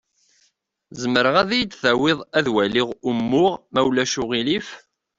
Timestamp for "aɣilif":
4.21-4.67